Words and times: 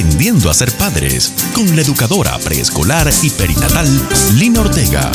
Aprendiendo 0.00 0.48
a 0.48 0.54
ser 0.54 0.72
padres 0.72 1.30
con 1.54 1.76
la 1.76 1.82
educadora 1.82 2.38
preescolar 2.38 3.10
y 3.22 3.28
perinatal 3.28 3.86
Lina 4.38 4.62
Ortega. 4.62 5.12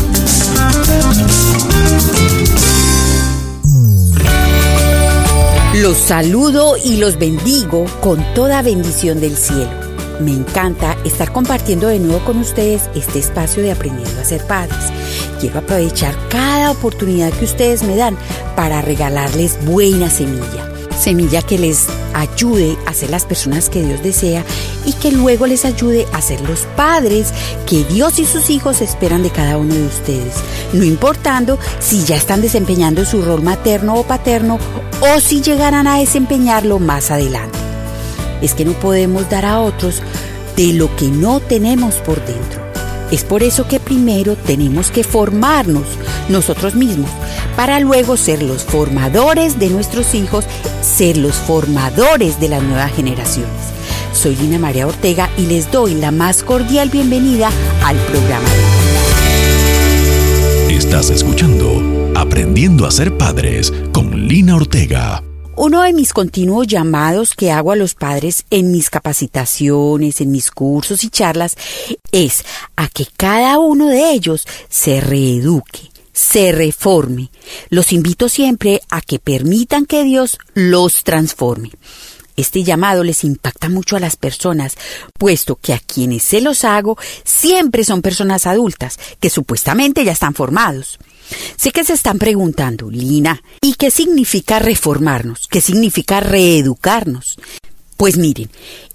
Los 5.81 5.97
saludo 5.97 6.77
y 6.77 6.97
los 6.97 7.17
bendigo 7.17 7.85
con 7.99 8.23
toda 8.35 8.61
bendición 8.61 9.19
del 9.19 9.35
cielo. 9.35 9.71
Me 10.19 10.29
encanta 10.29 10.95
estar 11.03 11.31
compartiendo 11.31 11.87
de 11.87 11.97
nuevo 11.97 12.23
con 12.23 12.37
ustedes 12.37 12.83
este 12.93 13.17
espacio 13.17 13.63
de 13.63 13.71
aprendiendo 13.71 14.21
a 14.21 14.23
ser 14.23 14.45
padres. 14.45 14.77
Quiero 15.41 15.61
aprovechar 15.61 16.15
cada 16.29 16.69
oportunidad 16.69 17.33
que 17.33 17.45
ustedes 17.45 17.81
me 17.81 17.95
dan 17.95 18.15
para 18.55 18.83
regalarles 18.83 19.57
buena 19.65 20.11
semilla 20.11 20.75
semilla 20.95 21.41
que 21.41 21.57
les 21.57 21.87
ayude 22.13 22.77
a 22.85 22.93
ser 22.93 23.09
las 23.09 23.25
personas 23.25 23.69
que 23.69 23.83
Dios 23.83 24.01
desea 24.01 24.43
y 24.85 24.93
que 24.93 25.11
luego 25.11 25.47
les 25.47 25.65
ayude 25.65 26.07
a 26.13 26.21
ser 26.21 26.41
los 26.41 26.61
padres 26.75 27.33
que 27.65 27.83
Dios 27.83 28.19
y 28.19 28.25
sus 28.25 28.49
hijos 28.49 28.81
esperan 28.81 29.23
de 29.23 29.29
cada 29.29 29.57
uno 29.57 29.73
de 29.73 29.85
ustedes, 29.85 30.35
no 30.73 30.83
importando 30.83 31.57
si 31.79 32.03
ya 32.03 32.15
están 32.15 32.41
desempeñando 32.41 33.05
su 33.05 33.21
rol 33.21 33.41
materno 33.41 33.95
o 33.95 34.03
paterno 34.03 34.59
o 35.01 35.19
si 35.19 35.41
llegarán 35.41 35.87
a 35.87 35.99
desempeñarlo 35.99 36.79
más 36.79 37.11
adelante. 37.11 37.57
Es 38.41 38.53
que 38.53 38.65
no 38.65 38.73
podemos 38.73 39.29
dar 39.29 39.45
a 39.45 39.59
otros 39.59 40.01
de 40.55 40.73
lo 40.73 40.95
que 40.95 41.07
no 41.07 41.39
tenemos 41.39 41.95
por 41.95 42.23
dentro. 42.25 42.65
Es 43.11 43.23
por 43.23 43.43
eso 43.43 43.67
que 43.67 43.79
primero 43.79 44.35
tenemos 44.35 44.89
que 44.89 45.03
formarnos 45.03 45.85
nosotros 46.27 46.75
mismos, 46.75 47.09
para 47.55 47.79
luego 47.79 48.17
ser 48.17 48.41
los 48.41 48.63
formadores 48.63 49.59
de 49.59 49.69
nuestros 49.69 50.15
hijos, 50.15 50.45
ser 50.81 51.17
los 51.17 51.35
formadores 51.35 52.39
de 52.39 52.49
las 52.49 52.63
nuevas 52.63 52.91
generaciones. 52.93 53.64
Soy 54.25 54.35
Lina 54.37 54.57
María 54.57 54.87
Ortega 54.87 55.29
y 55.37 55.45
les 55.45 55.71
doy 55.71 55.93
la 55.93 56.09
más 56.09 56.41
cordial 56.41 56.89
bienvenida 56.89 57.51
al 57.83 57.95
programa. 57.95 58.49
Estás 60.67 61.11
escuchando 61.11 62.11
Aprendiendo 62.15 62.87
a 62.87 62.91
ser 62.91 63.15
padres 63.19 63.71
con 63.91 64.27
Lina 64.27 64.55
Ortega. 64.55 65.21
Uno 65.55 65.83
de 65.83 65.93
mis 65.93 66.11
continuos 66.11 66.65
llamados 66.65 67.35
que 67.35 67.51
hago 67.51 67.71
a 67.71 67.75
los 67.75 67.93
padres 67.93 68.45
en 68.49 68.71
mis 68.71 68.89
capacitaciones, 68.89 70.19
en 70.21 70.31
mis 70.31 70.49
cursos 70.49 71.03
y 71.03 71.11
charlas, 71.11 71.55
es 72.11 72.45
a 72.75 72.87
que 72.87 73.05
cada 73.15 73.59
uno 73.59 73.89
de 73.89 74.09
ellos 74.09 74.47
se 74.69 75.01
reeduque, 75.01 75.91
se 76.13 76.51
reforme. 76.51 77.29
Los 77.69 77.93
invito 77.93 78.27
siempre 78.27 78.81
a 78.89 79.01
que 79.01 79.19
permitan 79.19 79.85
que 79.85 80.03
Dios 80.03 80.39
los 80.55 81.03
transforme. 81.03 81.69
Este 82.35 82.63
llamado 82.63 83.03
les 83.03 83.23
impacta 83.23 83.69
mucho 83.69 83.95
a 83.95 83.99
las 83.99 84.15
personas, 84.17 84.77
puesto 85.17 85.55
que 85.55 85.73
a 85.73 85.79
quienes 85.79 86.23
se 86.23 86.41
los 86.41 86.63
hago 86.63 86.97
siempre 87.23 87.83
son 87.83 88.01
personas 88.01 88.45
adultas, 88.45 88.99
que 89.19 89.29
supuestamente 89.29 90.03
ya 90.03 90.11
están 90.11 90.33
formados. 90.33 90.99
Sé 91.55 91.71
que 91.71 91.83
se 91.83 91.93
están 91.93 92.19
preguntando, 92.19 92.89
Lina, 92.89 93.41
¿y 93.61 93.73
qué 93.73 93.89
significa 93.89 94.59
reformarnos? 94.59 95.47
¿Qué 95.47 95.61
significa 95.61 96.19
reeducarnos? 96.19 97.37
Pues 97.97 98.17
miren, 98.17 98.49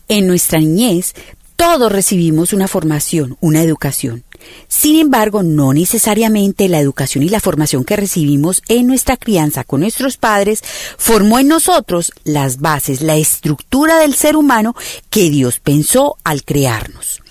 en 0.09 0.27
nuestra 0.27 0.59
niñez 0.59 1.15
todos 1.57 1.91
recibimos 1.93 2.53
una 2.53 2.69
formación, 2.69 3.37
una 3.41 3.63
educación. 3.63 4.25
Sin 4.69 4.97
embargo, 4.97 5.43
no 5.43 5.73
necesariamente 5.73 6.69
la 6.69 6.81
educación 6.81 7.25
y 7.25 7.29
la 7.29 7.41
formación 7.41 7.85
que 7.85 7.97
recibimos 7.97 8.63
en 8.69 8.87
nuestra 8.87 9.17
crianza 9.17 9.65
con 9.65 9.81
nuestros 9.81 10.17
padres 10.17 10.63
formó 10.97 11.39
en 11.39 11.49
nosotros 11.49 12.13
las 12.25 12.59
bases, 12.59 13.03
la 13.03 13.17
estructura 13.17 13.99
del 13.99 14.15
ser 14.15 14.37
humano 14.37 14.75
que 15.11 15.31
Dios 15.31 15.61
pensó 15.61 16.17
al 16.25 16.45
crearnos 16.45 17.23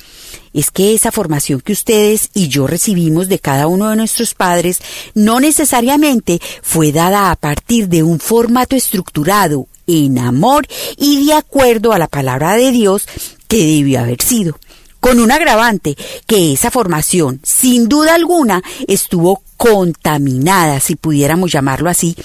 es 0.53 0.71
que 0.71 0.93
esa 0.93 1.11
formación 1.11 1.61
que 1.61 1.73
ustedes 1.73 2.29
y 2.33 2.47
yo 2.47 2.67
recibimos 2.67 3.29
de 3.29 3.39
cada 3.39 3.67
uno 3.67 3.89
de 3.89 3.95
nuestros 3.95 4.33
padres 4.33 4.79
no 5.13 5.39
necesariamente 5.39 6.39
fue 6.61 6.91
dada 6.91 7.31
a 7.31 7.35
partir 7.35 7.87
de 7.87 8.03
un 8.03 8.19
formato 8.19 8.75
estructurado 8.75 9.67
en 9.87 10.19
amor 10.19 10.67
y 10.97 11.25
de 11.25 11.33
acuerdo 11.33 11.93
a 11.93 11.99
la 11.99 12.07
palabra 12.07 12.55
de 12.55 12.71
Dios 12.71 13.07
que 13.47 13.65
debió 13.65 13.99
haber 13.99 14.21
sido. 14.21 14.57
Con 14.99 15.19
un 15.19 15.31
agravante, 15.31 15.95
que 16.27 16.53
esa 16.53 16.71
formación, 16.71 17.39
sin 17.43 17.87
duda 17.87 18.15
alguna, 18.15 18.61
estuvo 18.87 19.43
contaminada, 19.55 20.79
si 20.79 20.95
pudiéramos 20.95 21.51
llamarlo 21.51 21.89
así, 21.89 22.15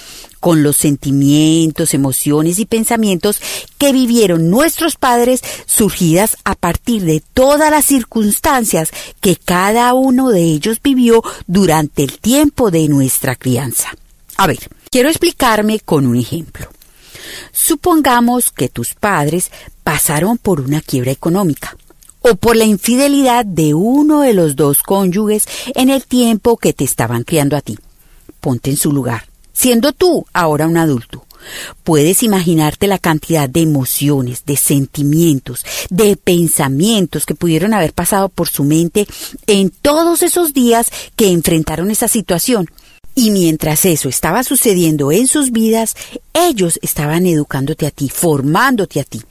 con 0.41 0.61
los 0.61 0.75
sentimientos, 0.75 1.93
emociones 1.93 2.59
y 2.59 2.65
pensamientos 2.65 3.41
que 3.77 3.93
vivieron 3.93 4.49
nuestros 4.49 4.95
padres 4.95 5.41
surgidas 5.65 6.37
a 6.43 6.55
partir 6.55 7.03
de 7.03 7.23
todas 7.33 7.71
las 7.71 7.85
circunstancias 7.85 8.91
que 9.21 9.37
cada 9.37 9.93
uno 9.93 10.29
de 10.29 10.43
ellos 10.43 10.79
vivió 10.83 11.23
durante 11.47 12.03
el 12.03 12.19
tiempo 12.19 12.71
de 12.71 12.87
nuestra 12.87 13.35
crianza. 13.35 13.95
A 14.37 14.47
ver, 14.47 14.69
quiero 14.91 15.09
explicarme 15.09 15.79
con 15.79 16.05
un 16.05 16.17
ejemplo. 16.17 16.69
Supongamos 17.51 18.51
que 18.51 18.69
tus 18.69 18.93
padres 18.93 19.49
pasaron 19.83 20.37
por 20.37 20.61
una 20.61 20.81
quiebra 20.81 21.11
económica 21.11 21.75
o 22.29 22.35
por 22.35 22.55
la 22.55 22.65
infidelidad 22.65 23.45
de 23.45 23.73
uno 23.73 24.21
de 24.21 24.33
los 24.33 24.55
dos 24.55 24.81
cónyuges 24.81 25.47
en 25.75 25.89
el 25.89 26.05
tiempo 26.05 26.57
que 26.57 26.73
te 26.73 26.83
estaban 26.83 27.23
criando 27.23 27.55
a 27.55 27.61
ti. 27.61 27.77
Ponte 28.39 28.69
en 28.69 28.77
su 28.77 28.91
lugar 28.91 29.25
siendo 29.55 29.93
tú 29.93 30.27
ahora 30.33 30.67
un 30.67 30.77
adulto. 30.77 31.25
Puedes 31.83 32.23
imaginarte 32.23 32.87
la 32.87 32.99
cantidad 32.99 33.47
de 33.47 33.61
emociones, 33.61 34.45
de 34.45 34.57
sentimientos, 34.57 35.63
de 35.89 36.17
pensamientos 36.17 37.25
que 37.25 37.35
pudieron 37.35 37.73
haber 37.73 37.93
pasado 37.93 38.29
por 38.29 38.49
su 38.49 38.63
mente 38.63 39.07
en 39.47 39.69
todos 39.69 40.23
esos 40.23 40.53
días 40.53 40.87
que 41.15 41.31
enfrentaron 41.31 41.91
esa 41.91 42.07
situación. 42.07 42.67
Y 43.13 43.31
mientras 43.31 43.85
eso 43.85 44.09
estaba 44.09 44.43
sucediendo 44.43 45.11
en 45.11 45.27
sus 45.27 45.51
vidas, 45.51 45.95
ellos 46.33 46.79
estaban 46.81 47.25
educándote 47.25 47.87
a 47.87 47.91
ti, 47.91 48.09
formándote 48.09 48.99
a 48.99 49.03
ti. 49.03 49.21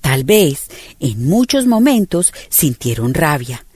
Tal 0.00 0.24
vez 0.24 0.68
en 1.00 1.26
muchos 1.26 1.66
momentos 1.66 2.32
sintieron 2.48 3.14
rabia, 3.14 3.66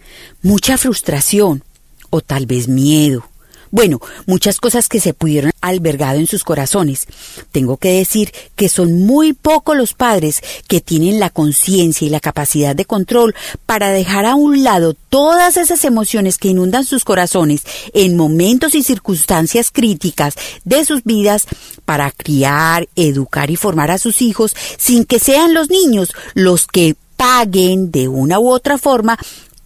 mucha 0.43 0.78
frustración 0.78 1.62
o 2.10 2.21
tal 2.21 2.47
vez 2.47 2.69
miedo, 2.69 3.28
bueno, 3.72 4.00
muchas 4.27 4.59
cosas 4.59 4.87
que 4.87 5.00
se 5.00 5.15
pudieron 5.15 5.50
albergado 5.62 6.19
en 6.19 6.27
sus 6.27 6.44
corazones. 6.44 7.06
Tengo 7.53 7.78
que 7.78 7.93
decir 7.93 8.31
que 8.55 8.69
son 8.69 8.93
muy 8.93 9.33
pocos 9.33 9.75
los 9.77 9.94
padres 9.94 10.43
que 10.69 10.83
tienen 10.83 11.19
la 11.19 11.31
conciencia 11.31 12.06
y 12.06 12.11
la 12.11 12.21
capacidad 12.21 12.77
de 12.77 12.84
control 12.84 13.34
para 13.65 13.88
dejar 13.88 14.27
a 14.27 14.34
un 14.34 14.62
lado 14.62 14.94
todas 15.09 15.56
esas 15.56 15.87
emociones 15.87 16.37
que 16.37 16.49
inundan 16.49 16.84
sus 16.84 17.03
corazones 17.03 17.62
en 17.94 18.15
momentos 18.15 18.75
y 18.75 18.82
circunstancias 18.82 19.71
críticas 19.71 20.34
de 20.65 20.84
sus 20.84 21.03
vidas 21.03 21.47
para 21.87 22.11
criar, 22.11 22.91
educar 22.94 23.50
y 23.50 23.56
formar 23.56 23.91
a 23.91 23.97
sus 23.97 24.21
hijos 24.21 24.55
sin 24.77 25.06
que 25.06 25.19
sean 25.19 25.55
los 25.55 25.71
niños 25.71 26.12
los 26.34 26.66
que 26.66 26.94
paguen 27.16 27.91
de 27.91 28.09
una 28.09 28.38
u 28.38 28.50
otra 28.50 28.77
forma 28.77 29.19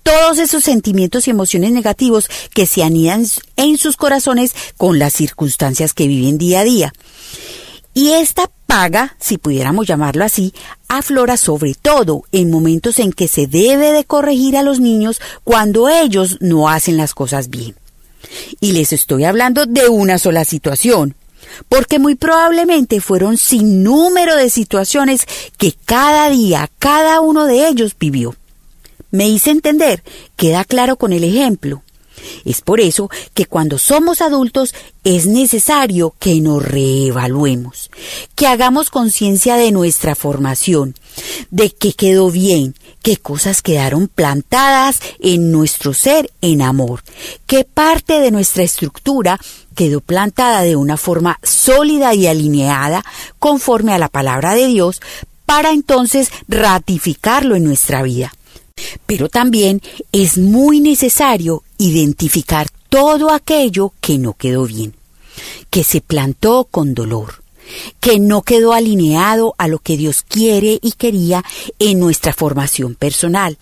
todos 0.06 0.38
esos 0.38 0.62
sentimientos 0.62 1.26
y 1.26 1.32
emociones 1.32 1.72
negativos 1.72 2.28
que 2.54 2.66
se 2.66 2.84
anidan 2.84 3.26
en 3.56 3.76
sus 3.76 3.96
corazones 3.96 4.54
con 4.76 5.00
las 5.00 5.12
circunstancias 5.12 5.94
que 5.94 6.06
viven 6.06 6.38
día 6.38 6.60
a 6.60 6.64
día. 6.64 6.92
Y 7.92 8.12
esta 8.12 8.48
paga, 8.68 9.16
si 9.18 9.36
pudiéramos 9.36 9.88
llamarlo 9.88 10.24
así, 10.24 10.54
aflora 10.86 11.36
sobre 11.36 11.74
todo 11.74 12.22
en 12.30 12.52
momentos 12.52 13.00
en 13.00 13.12
que 13.12 13.26
se 13.26 13.48
debe 13.48 13.90
de 13.90 14.04
corregir 14.04 14.56
a 14.56 14.62
los 14.62 14.78
niños 14.78 15.20
cuando 15.42 15.88
ellos 15.88 16.36
no 16.38 16.68
hacen 16.68 16.96
las 16.96 17.12
cosas 17.12 17.50
bien. 17.50 17.74
Y 18.60 18.72
les 18.72 18.92
estoy 18.92 19.24
hablando 19.24 19.66
de 19.66 19.88
una 19.88 20.18
sola 20.18 20.44
situación, 20.44 21.16
porque 21.68 21.98
muy 21.98 22.14
probablemente 22.14 23.00
fueron 23.00 23.38
sin 23.38 23.82
número 23.82 24.36
de 24.36 24.50
situaciones 24.50 25.26
que 25.58 25.74
cada 25.84 26.30
día 26.30 26.70
cada 26.78 27.20
uno 27.20 27.46
de 27.46 27.66
ellos 27.66 27.96
vivió. 27.98 28.36
Me 29.16 29.30
hice 29.30 29.50
entender, 29.50 30.02
queda 30.36 30.66
claro 30.66 30.96
con 30.96 31.14
el 31.14 31.24
ejemplo. 31.24 31.82
Es 32.44 32.60
por 32.60 32.80
eso 32.80 33.08
que 33.32 33.46
cuando 33.46 33.78
somos 33.78 34.20
adultos 34.20 34.74
es 35.04 35.26
necesario 35.26 36.14
que 36.18 36.38
nos 36.42 36.62
reevaluemos, 36.62 37.90
que 38.34 38.46
hagamos 38.46 38.90
conciencia 38.90 39.56
de 39.56 39.72
nuestra 39.72 40.16
formación, 40.16 40.94
de 41.50 41.70
qué 41.70 41.94
quedó 41.94 42.30
bien, 42.30 42.74
qué 43.00 43.16
cosas 43.16 43.62
quedaron 43.62 44.08
plantadas 44.08 45.00
en 45.18 45.50
nuestro 45.50 45.94
ser 45.94 46.30
en 46.42 46.60
amor, 46.60 47.02
qué 47.46 47.64
parte 47.64 48.20
de 48.20 48.30
nuestra 48.30 48.64
estructura 48.64 49.40
quedó 49.74 50.02
plantada 50.02 50.60
de 50.60 50.76
una 50.76 50.98
forma 50.98 51.38
sólida 51.42 52.12
y 52.12 52.26
alineada 52.26 53.02
conforme 53.38 53.94
a 53.94 53.98
la 53.98 54.10
palabra 54.10 54.54
de 54.54 54.66
Dios 54.66 55.00
para 55.46 55.70
entonces 55.70 56.30
ratificarlo 56.48 57.56
en 57.56 57.64
nuestra 57.64 58.02
vida. 58.02 58.35
Pero 59.06 59.28
también 59.28 59.80
es 60.12 60.38
muy 60.38 60.80
necesario 60.80 61.62
identificar 61.78 62.68
todo 62.88 63.30
aquello 63.30 63.92
que 64.00 64.18
no 64.18 64.34
quedó 64.34 64.66
bien, 64.66 64.94
que 65.70 65.84
se 65.84 66.00
plantó 66.00 66.66
con 66.70 66.94
dolor, 66.94 67.42
que 68.00 68.18
no 68.18 68.42
quedó 68.42 68.72
alineado 68.72 69.54
a 69.58 69.68
lo 69.68 69.78
que 69.78 69.96
Dios 69.96 70.22
quiere 70.22 70.78
y 70.82 70.92
quería 70.92 71.44
en 71.78 72.00
nuestra 72.00 72.32
formación 72.32 72.94
personal, 72.94 73.58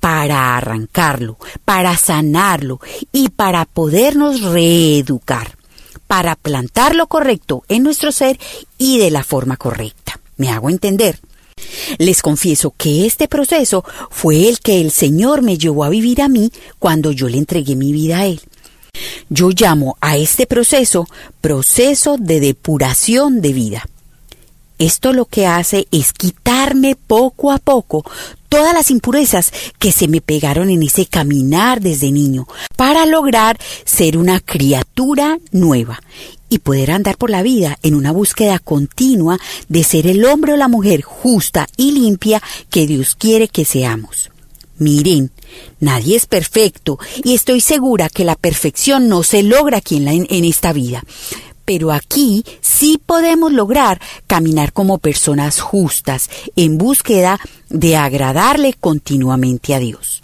para 0.00 0.56
arrancarlo, 0.56 1.38
para 1.64 1.96
sanarlo 1.96 2.80
y 3.12 3.30
para 3.30 3.64
podernos 3.64 4.42
reeducar, 4.42 5.56
para 6.06 6.36
plantar 6.36 6.94
lo 6.94 7.08
correcto 7.08 7.64
en 7.68 7.82
nuestro 7.82 8.12
ser 8.12 8.38
y 8.78 8.98
de 8.98 9.10
la 9.10 9.24
forma 9.24 9.56
correcta. 9.56 10.20
¿Me 10.36 10.50
hago 10.50 10.70
entender? 10.70 11.18
Les 11.98 12.22
confieso 12.22 12.72
que 12.76 13.06
este 13.06 13.28
proceso 13.28 13.84
fue 14.10 14.48
el 14.48 14.60
que 14.60 14.80
el 14.80 14.90
Señor 14.90 15.42
me 15.42 15.58
llevó 15.58 15.84
a 15.84 15.88
vivir 15.88 16.22
a 16.22 16.28
mí 16.28 16.50
cuando 16.78 17.12
yo 17.12 17.28
le 17.28 17.38
entregué 17.38 17.76
mi 17.76 17.92
vida 17.92 18.20
a 18.20 18.26
Él. 18.26 18.40
Yo 19.28 19.50
llamo 19.50 19.96
a 20.00 20.16
este 20.16 20.46
proceso 20.46 21.06
proceso 21.40 22.16
de 22.18 22.40
depuración 22.40 23.40
de 23.40 23.52
vida. 23.52 23.88
Esto 24.78 25.12
lo 25.12 25.24
que 25.24 25.46
hace 25.46 25.88
es 25.90 26.12
quitarme 26.12 26.94
poco 26.94 27.50
a 27.50 27.58
poco 27.58 28.04
todas 28.48 28.74
las 28.74 28.90
impurezas 28.90 29.52
que 29.78 29.92
se 29.92 30.08
me 30.08 30.20
pegaron 30.20 30.70
en 30.70 30.82
ese 30.82 31.06
caminar 31.06 31.80
desde 31.80 32.10
niño 32.10 32.46
para 32.76 33.06
lograr 33.06 33.58
ser 33.84 34.16
una 34.16 34.40
criatura 34.40 35.38
nueva 35.52 36.00
y 36.48 36.58
poder 36.58 36.90
andar 36.90 37.16
por 37.16 37.30
la 37.30 37.42
vida 37.42 37.78
en 37.82 37.94
una 37.94 38.12
búsqueda 38.12 38.58
continua 38.58 39.38
de 39.68 39.84
ser 39.84 40.06
el 40.06 40.24
hombre 40.24 40.54
o 40.54 40.56
la 40.56 40.68
mujer 40.68 41.02
justa 41.02 41.66
y 41.76 41.92
limpia 41.92 42.42
que 42.70 42.86
Dios 42.86 43.14
quiere 43.14 43.48
que 43.48 43.64
seamos. 43.64 44.30
Miren, 44.78 45.32
nadie 45.80 46.16
es 46.16 46.26
perfecto 46.26 46.98
y 47.24 47.34
estoy 47.34 47.60
segura 47.60 48.08
que 48.08 48.24
la 48.24 48.36
perfección 48.36 49.08
no 49.08 49.24
se 49.24 49.42
logra 49.42 49.78
aquí 49.78 49.96
en, 49.96 50.26
en 50.30 50.44
esta 50.44 50.72
vida 50.72 51.02
pero 51.68 51.92
aquí 51.92 52.46
sí 52.62 52.98
podemos 53.04 53.52
lograr 53.52 54.00
caminar 54.26 54.72
como 54.72 54.96
personas 54.96 55.60
justas 55.60 56.30
en 56.56 56.78
búsqueda 56.78 57.38
de 57.68 57.94
agradarle 57.94 58.72
continuamente 58.72 59.74
a 59.74 59.78
Dios. 59.78 60.22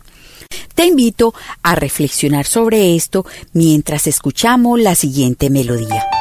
Te 0.75 0.87
invito 0.87 1.35
a 1.63 1.75
reflexionar 1.75 2.47
sobre 2.47 2.97
esto 2.97 3.27
mientras 3.53 4.07
escuchamos 4.07 4.81
la 4.81 4.95
siguiente 4.95 5.51
melodía. 5.51 6.14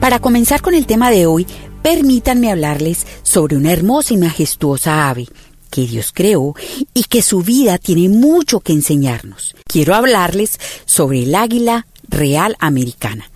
Para 0.00 0.18
comenzar 0.18 0.60
con 0.60 0.74
el 0.74 0.84
tema 0.84 1.12
de 1.12 1.26
hoy, 1.26 1.46
permítanme 1.82 2.50
hablarles 2.50 3.06
sobre 3.22 3.56
una 3.56 3.72
hermosa 3.72 4.14
y 4.14 4.16
majestuosa 4.16 5.08
ave 5.08 5.28
que 5.70 5.86
Dios 5.86 6.10
creó 6.12 6.54
y 6.94 7.04
que 7.04 7.22
su 7.22 7.42
vida 7.42 7.78
tiene 7.78 8.08
mucho 8.08 8.58
que 8.58 8.72
enseñarnos. 8.72 9.54
Quiero 9.68 9.94
hablarles 9.94 10.58
sobre 10.84 11.22
el 11.22 11.36
águila 11.36 11.86
real 12.08 12.56
americana. 12.58 13.30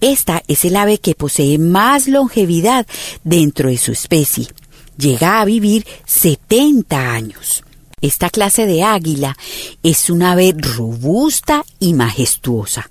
Esta 0.00 0.42
es 0.48 0.64
el 0.64 0.74
ave 0.74 0.98
que 0.98 1.14
posee 1.14 1.58
más 1.58 2.08
longevidad 2.08 2.84
dentro 3.22 3.68
de 3.68 3.78
su 3.78 3.92
especie. 3.92 4.48
Llega 4.96 5.40
a 5.40 5.44
vivir 5.44 5.86
70 6.06 7.12
años. 7.12 7.62
Esta 8.00 8.30
clase 8.30 8.66
de 8.66 8.84
águila 8.84 9.36
es 9.82 10.10
una 10.10 10.32
ave 10.32 10.54
robusta 10.56 11.64
y 11.80 11.94
majestuosa. 11.94 12.90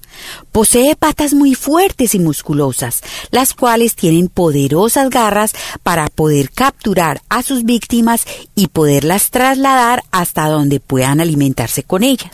Posee 0.51 0.95
patas 0.95 1.33
muy 1.33 1.55
fuertes 1.55 2.15
y 2.15 2.19
musculosas, 2.19 3.01
las 3.31 3.53
cuales 3.53 3.95
tienen 3.95 4.27
poderosas 4.27 5.09
garras 5.09 5.53
para 5.83 6.07
poder 6.07 6.51
capturar 6.51 7.21
a 7.29 7.43
sus 7.43 7.63
víctimas 7.63 8.25
y 8.55 8.67
poderlas 8.67 9.29
trasladar 9.29 10.03
hasta 10.11 10.49
donde 10.49 10.79
puedan 10.79 11.21
alimentarse 11.21 11.83
con 11.83 12.03
ellas. 12.03 12.31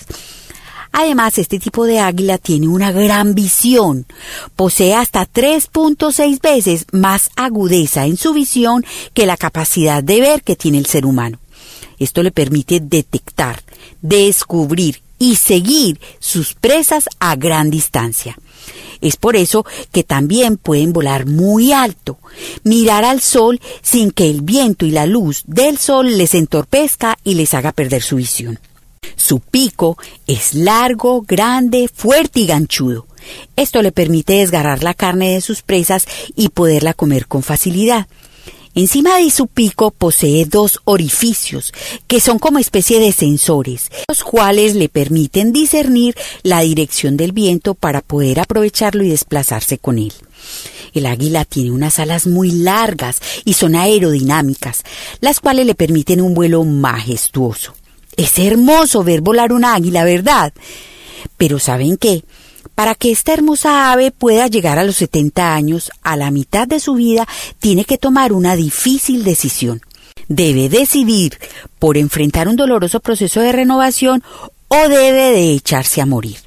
Además, 0.95 1.39
este 1.39 1.59
tipo 1.59 1.85
de 1.85 1.99
águila 1.99 2.37
tiene 2.37 2.67
una 2.67 2.91
gran 2.91 3.33
visión. 3.33 4.05
Posee 4.55 4.93
hasta 4.93 5.27
3.6 5.27 6.39
veces 6.39 6.85
más 6.91 7.31
agudeza 7.35 8.05
en 8.05 8.15
su 8.15 8.31
visión 8.31 8.85
que 9.15 9.25
la 9.25 9.35
capacidad 9.35 10.03
de 10.03 10.21
ver 10.21 10.43
que 10.43 10.55
tiene 10.55 10.77
el 10.77 10.85
ser 10.85 11.07
humano. 11.07 11.39
Esto 12.03 12.21
le 12.21 12.31
permite 12.31 12.81
detectar, 12.81 13.63
descubrir 14.01 15.01
y 15.19 15.37
seguir 15.37 16.01
sus 16.19 16.53
presas 16.53 17.07
a 17.19 17.37
gran 17.37 17.69
distancia. 17.69 18.37
Es 18.99 19.15
por 19.15 19.37
eso 19.37 19.65
que 19.93 20.03
también 20.03 20.57
pueden 20.57 20.91
volar 20.91 21.25
muy 21.25 21.71
alto, 21.71 22.17
mirar 22.65 23.05
al 23.05 23.21
sol 23.21 23.61
sin 23.81 24.11
que 24.11 24.29
el 24.29 24.41
viento 24.41 24.85
y 24.85 24.91
la 24.91 25.05
luz 25.05 25.43
del 25.45 25.77
sol 25.77 26.17
les 26.17 26.33
entorpezca 26.35 27.17
y 27.23 27.35
les 27.35 27.53
haga 27.53 27.71
perder 27.71 28.01
su 28.01 28.17
visión. 28.17 28.59
Su 29.15 29.39
pico 29.39 29.97
es 30.27 30.53
largo, 30.53 31.21
grande, 31.21 31.89
fuerte 31.93 32.41
y 32.41 32.47
ganchudo. 32.47 33.07
Esto 33.55 33.81
le 33.81 33.93
permite 33.93 34.33
desgarrar 34.33 34.83
la 34.83 34.93
carne 34.93 35.35
de 35.35 35.41
sus 35.41 35.61
presas 35.61 36.05
y 36.35 36.49
poderla 36.49 36.93
comer 36.93 37.27
con 37.27 37.43
facilidad. 37.43 38.07
Encima 38.75 39.17
de 39.17 39.29
su 39.29 39.45
pico 39.47 39.91
posee 39.91 40.45
dos 40.45 40.79
orificios, 40.85 41.71
que 42.07 42.19
son 42.19 42.39
como 42.39 42.57
especie 42.57 42.99
de 42.99 43.11
sensores, 43.11 43.91
los 44.07 44.23
cuales 44.23 44.73
le 44.73 44.89
permiten 44.89 45.53
discernir 45.53 46.15
la 46.41 46.61
dirección 46.61 47.15
del 47.15 47.33
viento 47.33 47.75
para 47.75 48.01
poder 48.01 48.39
aprovecharlo 48.39 49.03
y 49.03 49.09
desplazarse 49.09 49.77
con 49.77 49.99
él. 49.99 50.13
El 50.93 51.05
águila 51.05 51.45
tiene 51.45 51.71
unas 51.71 51.99
alas 51.99 52.25
muy 52.25 52.49
largas 52.49 53.19
y 53.45 53.53
son 53.53 53.75
aerodinámicas, 53.75 54.83
las 55.21 55.39
cuales 55.39 55.67
le 55.67 55.75
permiten 55.75 56.21
un 56.21 56.33
vuelo 56.33 56.63
majestuoso. 56.63 57.75
Es 58.17 58.39
hermoso 58.39 59.03
ver 59.03 59.21
volar 59.21 59.53
un 59.53 59.65
águila, 59.65 60.03
¿verdad? 60.03 60.51
Pero 61.37 61.59
¿saben 61.59 61.97
qué? 61.97 62.23
Para 62.75 62.95
que 62.95 63.11
esta 63.11 63.33
hermosa 63.33 63.91
ave 63.91 64.11
pueda 64.11 64.47
llegar 64.47 64.79
a 64.79 64.83
los 64.83 64.95
70 64.97 65.53
años, 65.53 65.91
a 66.01 66.15
la 66.17 66.31
mitad 66.31 66.67
de 66.67 66.79
su 66.79 66.95
vida, 66.95 67.27
tiene 67.59 67.85
que 67.85 67.97
tomar 67.97 68.33
una 68.33 68.55
difícil 68.55 69.23
decisión. 69.23 69.81
Debe 70.27 70.69
decidir 70.69 71.37
por 71.79 71.97
enfrentar 71.97 72.47
un 72.47 72.55
doloroso 72.55 72.99
proceso 72.99 73.41
de 73.41 73.51
renovación 73.51 74.23
o 74.69 74.89
debe 74.89 75.31
de 75.31 75.53
echarse 75.53 76.01
a 76.01 76.05
morir. 76.05 76.37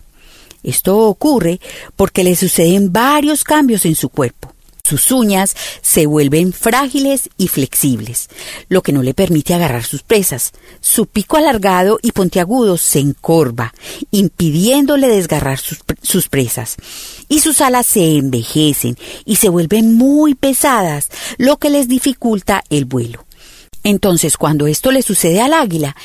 Esto 0.63 0.99
ocurre 0.99 1.61
porque 1.95 2.25
le 2.25 2.35
suceden 2.35 2.93
varios 2.93 3.45
cambios 3.45 3.85
en 3.85 3.95
su 3.95 4.09
cuerpo. 4.09 4.56
Sus 4.87 5.11
uñas 5.11 5.57
se 5.83 6.07
vuelven 6.07 6.53
frágiles 6.53 7.29
y 7.37 7.49
flexibles, 7.49 8.29
lo 8.69 8.83
que 8.83 8.93
no 8.93 9.03
le 9.03 9.15
permite 9.15 9.53
agarrar 9.53 9.83
sus 9.83 10.05
presas. 10.05 10.53
Su 10.81 11.07
pico 11.07 11.37
alargado 11.37 11.99
y 12.03 12.13
pontiagudo 12.13 12.77
se 12.77 13.01
encorva, 13.01 13.75
impidiéndole 14.13 15.09
desgarrar 15.09 15.59
sus, 15.59 15.79
sus, 16.03 16.29
presas. 16.29 16.77
Y 17.29 17.41
sus 17.41 17.61
alas 17.61 17.85
se 17.87 18.17
envejecen 18.17 18.97
y 19.25 19.37
se 19.37 19.49
vuelven 19.49 19.95
muy 19.95 20.37
pesadas, 20.37 21.09
lo 21.37 21.57
que 21.57 21.71
les 21.71 21.89
dificulta 21.89 22.63
el 22.71 22.85
vuelo. 22.85 23.27
Entonces, 23.83 24.37
cuando 24.37 24.69
esto 24.69 24.93
le 24.93 25.03
sucede 25.03 25.41
al 25.41 25.53
águila, 25.53 25.97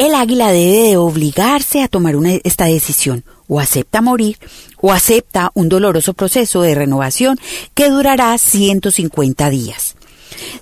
el 0.00 0.14
águila 0.14 0.50
debe 0.50 0.88
de 0.88 0.96
obligarse 0.96 1.82
a 1.82 1.88
tomar 1.88 2.14
esta 2.42 2.64
decisión 2.64 3.22
o 3.48 3.60
acepta 3.60 4.00
morir 4.00 4.38
o 4.80 4.92
acepta 4.92 5.50
un 5.52 5.68
doloroso 5.68 6.14
proceso 6.14 6.62
de 6.62 6.74
renovación 6.74 7.38
que 7.74 7.90
durará 7.90 8.38
150 8.38 9.50
días. 9.50 9.96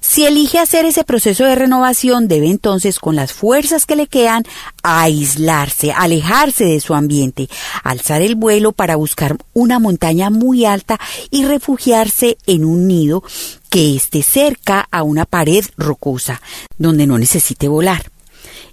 Si 0.00 0.26
elige 0.26 0.59
hacer 0.59 0.87
ese 0.87 1.04
proceso 1.04 1.45
de 1.45 1.54
renovación, 1.54 2.26
debe 2.26 2.49
entonces, 2.49 2.99
con 2.99 3.14
las 3.14 3.33
fuerzas 3.33 3.87
que 3.87 3.95
le 3.95 4.09
quedan, 4.09 4.42
aislarse, 4.83 5.92
alejarse 5.92 6.64
de 6.64 6.80
su 6.80 6.95
ambiente, 6.95 7.49
alzar 7.85 8.23
el 8.23 8.35
vuelo 8.35 8.73
para 8.73 8.97
buscar 8.97 9.37
una 9.52 9.78
montaña 9.78 10.30
muy 10.30 10.64
alta 10.64 10.99
y 11.30 11.45
refugiarse 11.45 12.38
en 12.49 12.64
un 12.64 12.88
nido 12.88 13.23
que 13.71 13.95
esté 13.95 14.25
cerca 14.25 14.88
a 14.90 15.04
una 15.04 15.26
pared 15.26 15.64
rocosa, 15.76 16.42
donde 16.76 17.07
no 17.07 17.18
necesite 17.18 17.68
volar. 17.68 18.11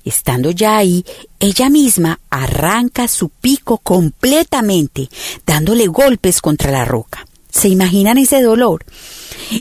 Estando 0.06 0.52
ya 0.52 0.78
ahí, 0.78 1.04
ella 1.40 1.70
misma 1.70 2.20
arranca 2.30 3.08
su 3.08 3.30
pico 3.30 3.80
completamente, 3.80 5.10
dándole 5.48 5.88
golpes 5.88 6.42
contra 6.42 6.72
la 6.72 6.86
roca. 6.86 7.26
¿Se 7.50 7.70
imaginan 7.70 8.20
ese 8.20 8.42
dolor? 8.42 8.86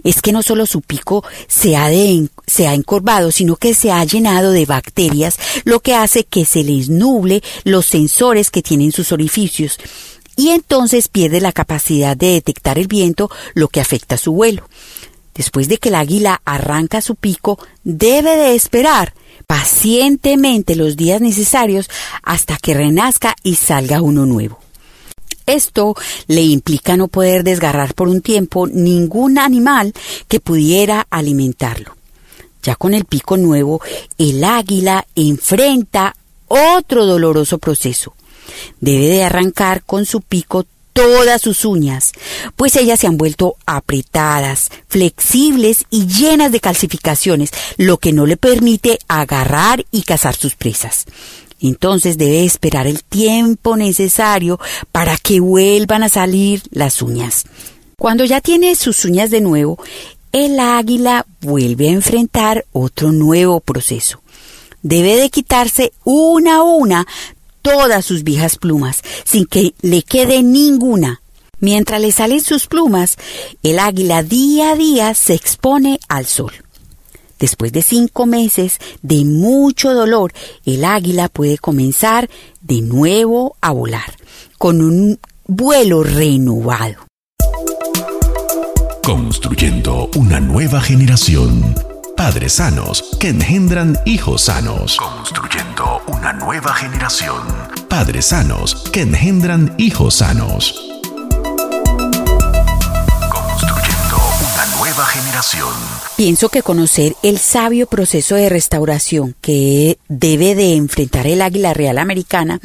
Es 0.02 0.20
que 0.20 0.32
no 0.32 0.42
solo 0.42 0.66
su 0.66 0.82
pico 0.82 1.24
se 1.48 1.76
ha, 1.76 1.88
se 2.46 2.66
ha 2.68 2.74
encorvado, 2.74 3.30
sino 3.30 3.56
que 3.56 3.72
se 3.72 3.90
ha 3.90 4.04
llenado 4.04 4.50
de 4.50 4.66
bacterias, 4.66 5.38
lo 5.64 5.80
que 5.80 5.94
hace 5.94 6.24
que 6.24 6.44
se 6.44 6.62
les 6.62 6.90
nuble 6.90 7.42
los 7.64 7.86
sensores 7.86 8.50
que 8.50 8.62
tienen 8.62 8.92
sus 8.92 9.12
orificios 9.12 9.78
y 10.36 10.50
entonces 10.50 11.08
pierde 11.08 11.40
la 11.40 11.52
capacidad 11.52 12.16
de 12.16 12.32
detectar 12.32 12.78
el 12.78 12.88
viento, 12.88 13.30
lo 13.54 13.68
que 13.68 13.80
afecta 13.80 14.16
su 14.16 14.32
vuelo. 14.32 14.68
Después 15.34 15.68
de 15.68 15.78
que 15.78 15.88
el 15.88 15.94
águila 15.94 16.42
arranca 16.44 17.00
su 17.00 17.14
pico, 17.16 17.58
debe 17.82 18.36
de 18.36 18.54
esperar 18.54 19.14
pacientemente 19.46 20.76
los 20.76 20.96
días 20.96 21.20
necesarios 21.20 21.88
hasta 22.22 22.56
que 22.56 22.74
renazca 22.74 23.34
y 23.42 23.56
salga 23.56 24.02
uno 24.02 24.26
nuevo. 24.26 24.58
Esto 25.46 25.94
le 26.26 26.42
implica 26.42 26.96
no 26.96 27.08
poder 27.08 27.44
desgarrar 27.44 27.94
por 27.94 28.08
un 28.08 28.22
tiempo 28.22 28.66
ningún 28.66 29.38
animal 29.38 29.92
que 30.26 30.40
pudiera 30.40 31.06
alimentarlo. 31.10 31.96
Ya 32.62 32.76
con 32.76 32.94
el 32.94 33.04
pico 33.04 33.36
nuevo, 33.36 33.82
el 34.16 34.42
águila 34.42 35.06
enfrenta 35.14 36.16
otro 36.48 37.04
doloroso 37.04 37.58
proceso. 37.58 38.14
Debe 38.80 39.08
de 39.08 39.24
arrancar 39.24 39.82
con 39.84 40.06
su 40.06 40.22
pico 40.22 40.64
todas 40.94 41.42
sus 41.42 41.66
uñas, 41.66 42.12
pues 42.56 42.76
ellas 42.76 43.00
se 43.00 43.06
han 43.06 43.18
vuelto 43.18 43.56
apretadas, 43.66 44.70
flexibles 44.88 45.84
y 45.90 46.06
llenas 46.06 46.52
de 46.52 46.60
calcificaciones, 46.60 47.50
lo 47.76 47.98
que 47.98 48.12
no 48.14 48.24
le 48.24 48.38
permite 48.38 48.98
agarrar 49.08 49.84
y 49.90 50.02
cazar 50.02 50.34
sus 50.34 50.54
presas. 50.54 51.04
Entonces 51.60 52.16
debe 52.16 52.44
esperar 52.44 52.86
el 52.86 53.04
tiempo 53.04 53.76
necesario 53.76 54.58
para 54.92 55.16
que 55.18 55.40
vuelvan 55.40 56.02
a 56.02 56.08
salir 56.08 56.62
las 56.70 57.02
uñas. 57.02 57.44
Cuando 57.98 58.24
ya 58.24 58.40
tiene 58.40 58.74
sus 58.74 59.04
uñas 59.04 59.30
de 59.30 59.40
nuevo, 59.40 59.78
el 60.32 60.58
águila 60.58 61.26
vuelve 61.40 61.88
a 61.88 61.92
enfrentar 61.92 62.66
otro 62.72 63.12
nuevo 63.12 63.60
proceso. 63.60 64.20
Debe 64.82 65.16
de 65.16 65.30
quitarse 65.30 65.92
una 66.04 66.56
a 66.56 66.62
una 66.62 67.06
todas 67.64 68.04
sus 68.04 68.24
viejas 68.24 68.58
plumas, 68.58 69.02
sin 69.24 69.46
que 69.46 69.74
le 69.80 70.02
quede 70.02 70.42
ninguna. 70.42 71.22
Mientras 71.60 71.98
le 71.98 72.12
salen 72.12 72.42
sus 72.42 72.66
plumas, 72.66 73.16
el 73.62 73.78
águila 73.78 74.22
día 74.22 74.72
a 74.72 74.76
día 74.76 75.14
se 75.14 75.32
expone 75.32 75.98
al 76.08 76.26
sol. 76.26 76.52
Después 77.38 77.72
de 77.72 77.80
cinco 77.80 78.26
meses 78.26 78.78
de 79.00 79.24
mucho 79.24 79.94
dolor, 79.94 80.34
el 80.66 80.84
águila 80.84 81.28
puede 81.28 81.56
comenzar 81.56 82.28
de 82.60 82.82
nuevo 82.82 83.56
a 83.62 83.72
volar, 83.72 84.14
con 84.58 84.82
un 84.82 85.18
vuelo 85.46 86.02
renovado. 86.02 87.06
Construyendo 89.02 90.10
una 90.16 90.38
nueva 90.38 90.82
generación. 90.82 91.93
Padres 92.16 92.54
sanos 92.54 93.04
que 93.18 93.28
engendran 93.28 93.98
hijos 94.04 94.42
sanos. 94.42 94.96
Construyendo 94.96 96.00
una 96.06 96.32
nueva 96.32 96.72
generación. 96.72 97.42
Padres 97.88 98.26
sanos 98.26 98.88
que 98.92 99.02
engendran 99.02 99.74
hijos 99.78 100.16
sanos. 100.16 100.74
Construyendo 103.28 104.16
una 104.40 104.76
nueva 104.78 105.04
generación. 105.06 105.74
Pienso 106.16 106.48
que 106.50 106.62
conocer 106.62 107.16
el 107.24 107.38
sabio 107.38 107.88
proceso 107.88 108.36
de 108.36 108.48
restauración 108.48 109.34
que 109.40 109.98
debe 110.08 110.54
de 110.54 110.76
enfrentar 110.76 111.26
el 111.26 111.42
águila 111.42 111.74
real 111.74 111.98
americana 111.98 112.60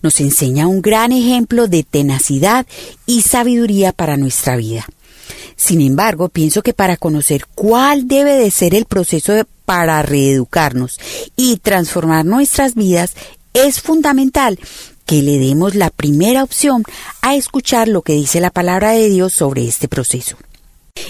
nos 0.00 0.18
enseña 0.20 0.66
un 0.66 0.80
gran 0.80 1.12
ejemplo 1.12 1.68
de 1.68 1.82
tenacidad 1.82 2.66
y 3.04 3.20
sabiduría 3.22 3.92
para 3.92 4.16
nuestra 4.16 4.56
vida. 4.56 4.86
Sin 5.58 5.80
embargo, 5.80 6.28
pienso 6.28 6.62
que 6.62 6.72
para 6.72 6.96
conocer 6.96 7.44
cuál 7.54 8.06
debe 8.06 8.36
de 8.36 8.50
ser 8.52 8.76
el 8.76 8.84
proceso 8.84 9.34
para 9.64 10.00
reeducarnos 10.02 10.98
y 11.36 11.56
transformar 11.56 12.24
nuestras 12.24 12.76
vidas, 12.76 13.14
es 13.54 13.80
fundamental 13.80 14.58
que 15.04 15.20
le 15.20 15.38
demos 15.38 15.74
la 15.74 15.90
primera 15.90 16.44
opción 16.44 16.84
a 17.22 17.34
escuchar 17.34 17.88
lo 17.88 18.02
que 18.02 18.12
dice 18.12 18.40
la 18.40 18.50
palabra 18.50 18.92
de 18.92 19.08
Dios 19.08 19.32
sobre 19.32 19.66
este 19.66 19.88
proceso. 19.88 20.36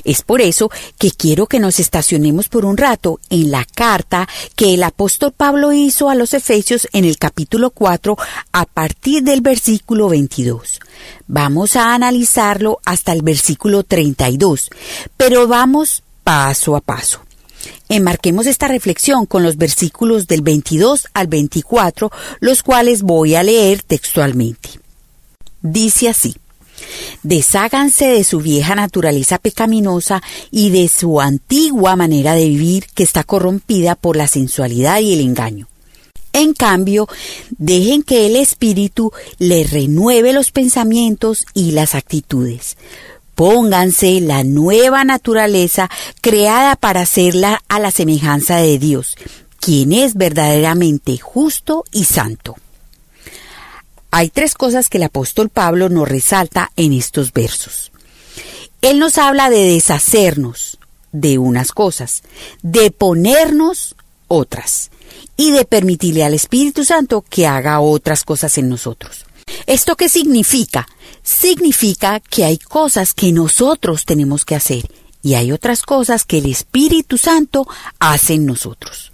Es 0.05 0.22
por 0.22 0.40
eso 0.40 0.70
que 0.98 1.11
quiero 1.11 1.46
que 1.46 1.61
nos 1.61 1.81
estacionemos 1.81 2.48
por 2.48 2.64
un 2.64 2.77
rato 2.77 3.20
en 3.31 3.51
la 3.51 3.64
carta 3.64 4.29
que 4.57 4.74
el 4.74 4.83
apóstol 4.83 5.33
Pablo 5.33 5.72
hizo 5.72 6.11
a 6.11 6.14
los 6.14 6.35
Efesios 6.35 6.88
en 6.92 7.05
el 7.05 7.18
capítulo 7.18 7.70
4 7.70 8.16
a 8.53 8.64
partir 8.64 9.22
del 9.22 9.40
versículo 9.40 10.09
22. 10.09 10.81
Vamos 11.27 11.77
a 11.77 11.94
analizarlo 11.94 12.81
hasta 12.85 13.12
el 13.12 13.22
versículo 13.22 13.85
32, 13.85 14.70
pero 15.16 15.46
vamos 15.46 16.03
paso 16.24 16.77
a 16.77 16.81
paso. 16.81 17.20
Enmarquemos 17.88 18.46
esta 18.46 18.68
reflexión 18.68 19.27
con 19.27 19.42
los 19.42 19.57
versículos 19.57 20.27
del 20.27 20.42
22 20.42 21.09
al 21.14 21.27
24, 21.27 22.11
los 22.40 22.62
cuales 22.62 23.03
voy 23.03 23.35
a 23.35 23.42
leer 23.42 23.83
textualmente. 23.83 24.70
Dice 25.62 26.09
así. 26.09 26.37
Desháganse 27.23 28.07
de 28.07 28.25
su 28.25 28.41
vieja 28.41 28.75
naturaleza 28.75 29.38
pecaminosa 29.38 30.23
y 30.51 30.71
de 30.71 30.88
su 30.88 31.21
antigua 31.21 31.97
manera 31.97 32.35
de 32.35 32.49
vivir 32.49 32.87
que 32.95 33.03
está 33.03 33.25
corrompida 33.25 33.95
por 33.95 34.17
la 34.17 34.29
sensualidad 34.29 35.01
y 35.01 35.14
el 35.14 35.21
engaño. 35.21 35.69
En 36.33 36.53
cambio, 36.53 37.09
dejen 37.51 38.03
que 38.03 38.27
el 38.27 38.37
Espíritu 38.37 39.12
les 39.38 39.71
renueve 39.71 40.33
los 40.33 40.51
pensamientos 40.51 41.47
y 41.55 41.73
las 41.73 41.95
actitudes. 41.95 42.77
Pónganse 43.35 44.21
la 44.21 44.45
nueva 44.45 45.05
naturaleza 45.05 45.88
creada 46.21 46.77
para 46.77 47.03
hacerla 47.03 47.62
a 47.69 47.79
la 47.79 47.91
semejanza 47.91 48.57
de 48.57 48.79
Dios, 48.79 49.17
quien 49.61 49.93
es 49.93 50.14
verdaderamente 50.14 51.19
justo 51.19 51.85
y 51.93 52.05
santo. 52.05 52.57
Hay 54.11 54.31
tres 54.31 54.55
cosas 54.55 54.88
que 54.88 54.99
el 54.99 55.05
apóstol 55.05 55.49
Pablo 55.49 55.88
nos 55.88 56.09
resalta 56.09 56.71
en 56.77 56.92
estos 56.92 57.33
versos. 57.33 57.92
Él 58.81 58.99
nos 58.99 59.18
habla 59.18 59.51
de 59.51 59.64
deshacernos 59.64 60.79
de 61.12 61.38
unas 61.38 61.73
cosas, 61.73 62.23
de 62.62 62.90
ponernos 62.90 63.97
otras 64.29 64.90
y 65.37 65.51
de 65.51 65.64
permitirle 65.64 66.25
al 66.25 66.35
Espíritu 66.35 66.85
Santo 66.85 67.25
que 67.29 67.47
haga 67.47 67.81
otras 67.81 68.25
cosas 68.25 68.57
en 68.59 68.68
nosotros. 68.68 69.25
¿Esto 69.66 69.97
qué 69.97 70.09
significa? 70.09 70.87
Significa 71.23 72.21
que 72.21 72.44
hay 72.44 72.59
cosas 72.59 73.14
que 73.14 73.33
nosotros 73.33 74.05
tenemos 74.05 74.44
que 74.44 74.55
hacer 74.55 74.90
y 75.23 75.35
hay 75.35 75.53
otras 75.53 75.83
cosas 75.83 76.25
que 76.25 76.38
el 76.38 76.47
Espíritu 76.47 77.18
Santo 77.18 77.66
hace 77.99 78.35
en 78.35 78.47
nosotros. 78.47 79.12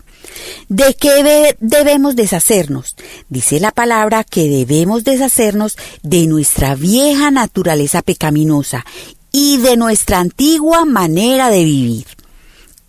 ¿De 0.68 0.94
qué 0.94 1.56
debemos 1.60 2.16
deshacernos? 2.16 2.96
Dice 3.28 3.60
la 3.60 3.70
palabra 3.70 4.24
que 4.24 4.48
debemos 4.48 5.04
deshacernos 5.04 5.76
de 6.02 6.26
nuestra 6.26 6.74
vieja 6.74 7.30
naturaleza 7.30 8.02
pecaminosa 8.02 8.84
y 9.32 9.58
de 9.58 9.76
nuestra 9.76 10.20
antigua 10.20 10.84
manera 10.84 11.50
de 11.50 11.64
vivir. 11.64 12.06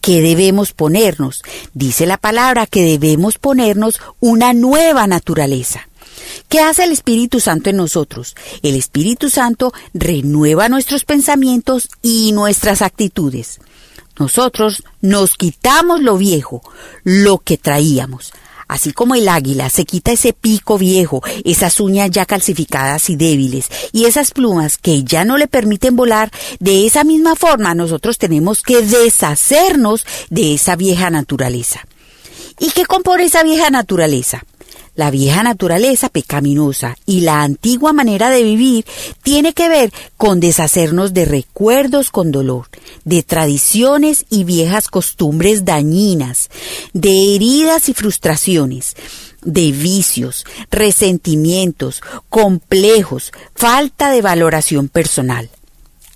¿Qué 0.01 0.21
debemos 0.21 0.71
ponernos? 0.71 1.41
Dice 1.73 2.05
la 2.05 2.17
palabra 2.17 2.67
que 2.67 2.83
debemos 2.83 3.39
ponernos 3.39 3.99
una 4.19 4.53
nueva 4.53 5.07
naturaleza. 5.07 5.87
¿Qué 6.47 6.59
hace 6.59 6.83
el 6.83 6.91
Espíritu 6.91 7.39
Santo 7.39 7.71
en 7.71 7.77
nosotros? 7.77 8.35
El 8.61 8.75
Espíritu 8.75 9.29
Santo 9.29 9.73
renueva 9.93 10.69
nuestros 10.69 11.05
pensamientos 11.05 11.89
y 12.03 12.31
nuestras 12.33 12.83
actitudes. 12.83 13.59
Nosotros 14.17 14.83
nos 15.01 15.35
quitamos 15.35 16.01
lo 16.01 16.17
viejo, 16.17 16.61
lo 17.03 17.39
que 17.39 17.57
traíamos. 17.57 18.33
Así 18.67 18.93
como 18.93 19.13
el 19.13 19.29
águila 19.29 19.69
se 19.69 19.85
quita 19.85 20.11
ese 20.11 20.33
pico 20.33 20.77
viejo, 20.77 21.21
esas 21.43 21.79
uñas 21.79 22.09
ya 22.09 22.25
calcificadas 22.25 23.09
y 23.11 23.15
débiles, 23.15 23.69
y 23.91 24.05
esas 24.05 24.31
plumas 24.31 24.79
que 24.79 25.03
ya 25.03 25.23
no 25.23 25.37
le 25.37 25.47
permiten 25.47 25.95
volar, 25.95 26.31
de 26.59 26.87
esa 26.87 27.03
misma 27.03 27.35
forma 27.35 27.75
nosotros 27.75 28.17
tenemos 28.17 28.63
que 28.63 28.81
deshacernos 28.81 30.05
de 30.29 30.55
esa 30.55 30.75
vieja 30.75 31.11
naturaleza. 31.11 31.85
¿Y 32.59 32.71
qué 32.71 32.85
compone 32.85 33.25
esa 33.25 33.43
vieja 33.43 33.69
naturaleza? 33.69 34.43
La 34.95 35.11
vieja 35.11 35.43
naturaleza 35.43 36.07
pecaminosa 36.07 36.95
y 37.05 37.21
la 37.21 37.43
antigua 37.43 37.91
manera 37.91 38.29
de 38.29 38.43
vivir 38.43 38.85
tiene 39.23 39.53
que 39.53 39.67
ver 39.67 39.91
con 40.15 40.39
deshacernos 40.39 41.13
de 41.13 41.25
recuerdos 41.25 42.11
con 42.11 42.31
dolor, 42.31 42.67
de 43.03 43.21
tradiciones 43.21 44.25
y 44.29 44.45
viejas 44.45 44.87
costumbres 44.87 45.65
dañinas, 45.65 46.49
de 46.93 47.35
heridas 47.35 47.89
y 47.89 47.93
frustraciones, 47.93 48.95
de 49.43 49.73
vicios, 49.73 50.45
resentimientos, 50.71 52.01
complejos, 52.29 53.33
falta 53.53 54.11
de 54.11 54.21
valoración 54.21 54.87
personal. 54.87 55.49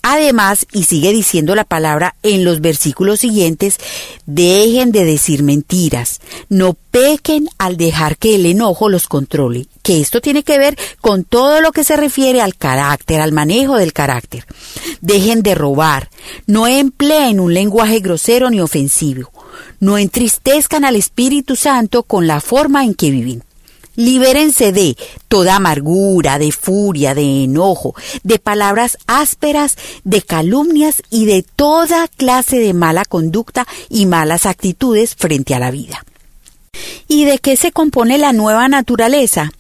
Además, 0.01 0.65
y 0.71 0.83
sigue 0.85 1.11
diciendo 1.11 1.55
la 1.55 1.65
palabra 1.65 2.15
en 2.23 2.45
los 2.45 2.61
versículos 2.61 3.19
siguientes, 3.19 3.77
dejen 4.25 4.93
de 4.93 5.03
decir 5.03 5.43
mentiras, 5.43 6.21
no 6.47 6.75
pequen 6.91 7.49
al 7.57 7.75
dejar 7.75 8.17
que 8.17 8.35
el 8.35 8.45
enojo 8.45 8.87
los 8.87 9.07
controle, 9.07 9.67
que 9.83 9.99
esto 9.99 10.21
tiene 10.21 10.43
que 10.43 10.57
ver 10.57 10.77
con 11.01 11.25
todo 11.25 11.59
lo 11.59 11.73
que 11.73 11.83
se 11.83 11.97
refiere 11.97 12.41
al 12.41 12.55
carácter, 12.55 13.19
al 13.19 13.33
manejo 13.33 13.75
del 13.75 13.91
carácter. 13.91 14.45
Dejen 15.01 15.43
de 15.43 15.53
robar, 15.53 16.09
no 16.47 16.65
empleen 16.65 17.41
un 17.41 17.53
lenguaje 17.53 17.99
grosero 17.99 18.49
ni 18.49 18.61
ofensivo, 18.61 19.31
no 19.81 19.97
entristezcan 19.97 20.85
al 20.85 20.95
Espíritu 20.95 21.57
Santo 21.57 22.03
con 22.03 22.25
la 22.25 22.39
forma 22.39 22.85
en 22.85 22.93
que 22.93 23.11
viven. 23.11 23.43
Libérense 23.99 24.71
de 24.71 24.95
toda 25.27 25.57
amargura, 25.57 26.39
de 26.39 26.53
furia, 26.53 27.13
de 27.13 27.43
enojo, 27.43 27.95
de 28.23 28.39
palabras 28.39 28.97
ásperas, 29.07 29.75
de 30.05 30.21
calumnias 30.21 31.03
y 31.09 31.25
de 31.25 31.43
toda 31.43 32.07
clase 32.07 32.59
de 32.59 32.73
mala 32.73 33.03
conducta 33.03 33.67
y 33.89 34.05
malas 34.05 34.45
actitudes 34.45 35.15
frente 35.15 35.53
a 35.53 35.59
la 35.59 35.69
vida. 35.69 36.05
¿Y 37.09 37.25
de 37.25 37.39
qué 37.39 37.57
se 37.57 37.73
compone 37.73 38.17
la 38.17 38.31
nueva 38.31 38.69
naturaleza? 38.69 39.51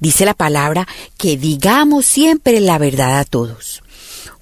Dice 0.00 0.26
la 0.26 0.34
palabra 0.34 0.86
que 1.16 1.38
digamos 1.38 2.04
siempre 2.04 2.60
la 2.60 2.76
verdad 2.76 3.20
a 3.20 3.24
todos. 3.24 3.82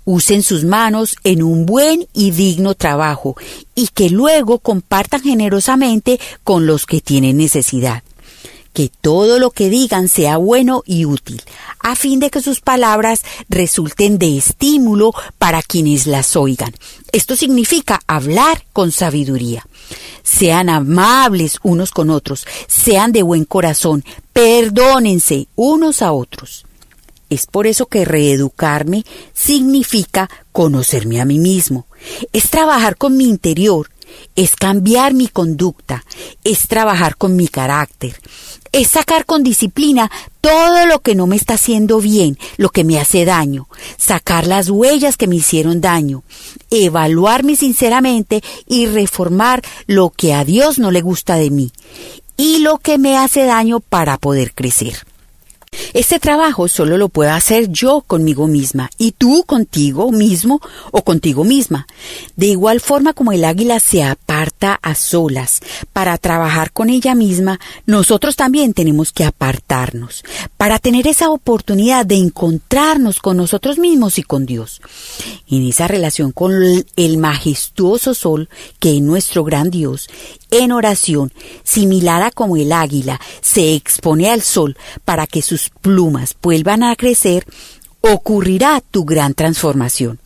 Usen 0.04 0.42
sus 0.42 0.64
manos 0.64 1.14
en 1.22 1.44
un 1.44 1.66
buen 1.66 2.08
y 2.12 2.32
digno 2.32 2.74
trabajo 2.74 3.36
y 3.76 3.90
que 3.94 4.10
luego 4.10 4.58
compartan 4.58 5.22
generosamente 5.22 6.18
con 6.42 6.66
los 6.66 6.84
que 6.84 7.00
tienen 7.00 7.36
necesidad 7.36 8.02
que 8.72 8.90
todo 9.00 9.38
lo 9.38 9.50
que 9.50 9.70
digan 9.70 10.08
sea 10.08 10.36
bueno 10.36 10.82
y 10.86 11.04
útil, 11.04 11.42
a 11.80 11.96
fin 11.96 12.20
de 12.20 12.30
que 12.30 12.40
sus 12.40 12.60
palabras 12.60 13.22
resulten 13.48 14.18
de 14.18 14.36
estímulo 14.36 15.12
para 15.38 15.62
quienes 15.62 16.06
las 16.06 16.36
oigan. 16.36 16.72
Esto 17.12 17.36
significa 17.36 18.00
hablar 18.06 18.64
con 18.72 18.92
sabiduría. 18.92 19.66
Sean 20.22 20.68
amables 20.68 21.58
unos 21.62 21.90
con 21.90 22.10
otros, 22.10 22.46
sean 22.68 23.12
de 23.12 23.22
buen 23.22 23.44
corazón, 23.44 24.04
perdónense 24.32 25.48
unos 25.56 26.02
a 26.02 26.12
otros. 26.12 26.64
Es 27.28 27.46
por 27.46 27.68
eso 27.68 27.86
que 27.86 28.04
reeducarme 28.04 29.04
significa 29.32 30.28
conocerme 30.50 31.20
a 31.20 31.24
mí 31.24 31.38
mismo. 31.38 31.86
Es 32.32 32.50
trabajar 32.50 32.96
con 32.96 33.16
mi 33.16 33.24
interior, 33.24 33.88
es 34.36 34.56
cambiar 34.56 35.14
mi 35.14 35.28
conducta, 35.28 36.04
es 36.44 36.68
trabajar 36.68 37.16
con 37.16 37.36
mi 37.36 37.48
carácter, 37.48 38.20
es 38.72 38.88
sacar 38.88 39.26
con 39.26 39.42
disciplina 39.42 40.10
todo 40.40 40.86
lo 40.86 41.00
que 41.00 41.14
no 41.14 41.26
me 41.26 41.36
está 41.36 41.54
haciendo 41.54 42.00
bien, 42.00 42.38
lo 42.56 42.70
que 42.70 42.84
me 42.84 42.98
hace 42.98 43.24
daño, 43.24 43.68
sacar 43.96 44.46
las 44.46 44.70
huellas 44.70 45.16
que 45.16 45.26
me 45.26 45.36
hicieron 45.36 45.80
daño, 45.80 46.22
evaluarme 46.70 47.56
sinceramente 47.56 48.42
y 48.66 48.86
reformar 48.86 49.62
lo 49.86 50.10
que 50.10 50.34
a 50.34 50.44
Dios 50.44 50.78
no 50.78 50.90
le 50.90 51.00
gusta 51.00 51.36
de 51.36 51.50
mí 51.50 51.72
y 52.36 52.58
lo 52.58 52.78
que 52.78 52.96
me 52.96 53.18
hace 53.18 53.44
daño 53.44 53.80
para 53.80 54.16
poder 54.16 54.54
crecer. 54.54 55.09
Este 55.92 56.20
trabajo 56.20 56.68
solo 56.68 56.96
lo 56.98 57.08
puedo 57.08 57.32
hacer 57.32 57.68
yo 57.68 58.02
conmigo 58.06 58.46
misma 58.46 58.90
y 58.96 59.10
tú 59.10 59.42
contigo 59.44 60.12
mismo 60.12 60.60
o 60.92 61.02
contigo 61.02 61.42
misma. 61.42 61.88
De 62.36 62.46
igual 62.46 62.80
forma 62.80 63.12
como 63.12 63.32
el 63.32 63.44
águila 63.44 63.80
se 63.80 64.04
aparta 64.04 64.78
a 64.82 64.94
solas 64.94 65.60
para 65.92 66.16
trabajar 66.16 66.70
con 66.70 66.90
ella 66.90 67.16
misma, 67.16 67.58
nosotros 67.86 68.36
también 68.36 68.72
tenemos 68.72 69.10
que 69.10 69.24
apartarnos 69.24 70.22
para 70.56 70.78
tener 70.78 71.08
esa 71.08 71.30
oportunidad 71.30 72.06
de 72.06 72.16
encontrarnos 72.16 73.18
con 73.18 73.36
nosotros 73.36 73.78
mismos 73.78 74.18
y 74.18 74.22
con 74.22 74.46
Dios. 74.46 74.80
En 75.48 75.66
esa 75.66 75.88
relación 75.88 76.30
con 76.30 76.52
el 76.96 77.18
majestuoso 77.18 78.14
sol 78.14 78.48
que 78.78 78.96
es 78.96 79.02
nuestro 79.02 79.42
gran 79.42 79.70
Dios 79.70 80.08
en 80.50 80.72
oración, 80.72 81.32
similar 81.62 82.22
a 82.22 82.30
como 82.30 82.56
el 82.56 82.72
águila 82.72 83.20
se 83.40 83.74
expone 83.74 84.30
al 84.30 84.42
sol 84.42 84.76
para 85.04 85.26
que 85.26 85.42
sus 85.42 85.59
plumas 85.68 86.34
vuelvan 86.40 86.82
a 86.82 86.96
crecer, 86.96 87.44
ocurrirá 88.00 88.80
tu 88.80 89.04
gran 89.04 89.34
transformación. 89.34 90.18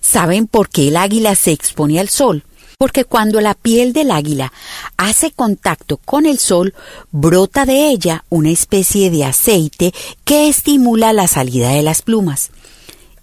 ¿Saben 0.00 0.46
por 0.46 0.68
qué 0.68 0.88
el 0.88 0.98
águila 0.98 1.34
se 1.34 1.52
expone 1.52 1.98
al 1.98 2.10
sol? 2.10 2.44
Porque 2.76 3.04
cuando 3.04 3.40
la 3.40 3.54
piel 3.54 3.92
del 3.92 4.10
águila 4.10 4.52
hace 4.96 5.30
contacto 5.30 5.96
con 5.96 6.26
el 6.26 6.38
sol, 6.38 6.74
brota 7.10 7.64
de 7.64 7.88
ella 7.88 8.24
una 8.28 8.50
especie 8.50 9.10
de 9.10 9.24
aceite 9.24 9.94
que 10.24 10.48
estimula 10.48 11.12
la 11.12 11.26
salida 11.26 11.70
de 11.70 11.82
las 11.82 12.02
plumas. 12.02 12.50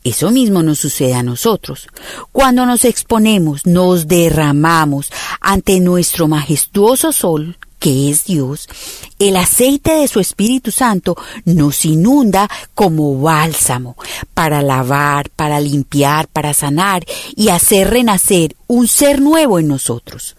Eso 0.03 0.31
mismo 0.31 0.63
nos 0.63 0.79
sucede 0.79 1.13
a 1.13 1.21
nosotros. 1.21 1.88
Cuando 2.31 2.65
nos 2.65 2.86
exponemos, 2.86 3.67
nos 3.67 4.07
derramamos 4.07 5.12
ante 5.39 5.79
nuestro 5.79 6.27
majestuoso 6.27 7.12
sol, 7.12 7.57
que 7.82 8.12
es 8.12 8.26
Dios, 8.26 8.70
el 9.17 9.36
aceite 9.36 9.94
de 9.94 10.08
su 10.08 10.20
Espíritu 10.20 10.70
Santo 10.70 11.17
nos 11.46 11.84
inunda 11.84 12.48
como 12.76 13.20
bálsamo 13.20 13.98
para 14.36 14.62
lavar, 14.62 15.32
para 15.32 15.60
limpiar, 15.60 16.28
para 16.28 16.54
sanar 16.54 17.04
y 17.36 17.50
hacer 17.50 17.89
renacer 17.89 18.56
un 18.67 18.88
ser 18.88 19.20
nuevo 19.20 19.58
en 19.58 19.67
nosotros. 19.67 20.36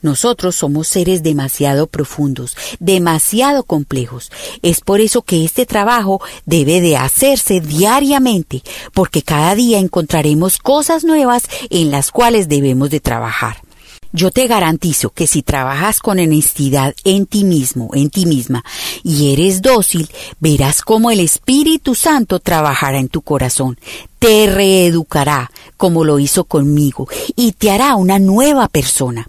Nosotros 0.00 0.54
somos 0.54 0.86
seres 0.86 1.24
demasiado 1.24 1.88
profundos, 1.88 2.56
demasiado 2.78 3.64
complejos. 3.64 4.30
Es 4.62 4.80
por 4.80 5.00
eso 5.00 5.22
que 5.22 5.44
este 5.44 5.66
trabajo 5.66 6.20
debe 6.44 6.80
de 6.80 6.96
hacerse 6.96 7.60
diariamente, 7.60 8.62
porque 8.94 9.22
cada 9.22 9.56
día 9.56 9.80
encontraremos 9.80 10.58
cosas 10.58 11.02
nuevas 11.02 11.48
en 11.68 11.90
las 11.90 12.12
cuales 12.12 12.48
debemos 12.48 12.90
de 12.90 13.00
trabajar. 13.00 13.65
Yo 14.12 14.30
te 14.30 14.46
garantizo 14.46 15.10
que 15.10 15.26
si 15.26 15.42
trabajas 15.42 16.00
con 16.00 16.18
honestidad 16.18 16.94
en 17.04 17.26
ti 17.26 17.44
mismo, 17.44 17.90
en 17.94 18.10
ti 18.10 18.26
misma, 18.26 18.64
y 19.02 19.32
eres 19.32 19.62
dócil, 19.62 20.08
verás 20.40 20.82
cómo 20.82 21.10
el 21.10 21.20
Espíritu 21.20 21.94
Santo 21.94 22.40
trabajará 22.40 22.98
en 22.98 23.08
tu 23.08 23.22
corazón, 23.22 23.78
te 24.18 24.46
reeducará, 24.46 25.50
como 25.76 26.04
lo 26.04 26.18
hizo 26.18 26.44
conmigo, 26.44 27.08
y 27.34 27.52
te 27.52 27.70
hará 27.70 27.96
una 27.96 28.18
nueva 28.18 28.68
persona 28.68 29.28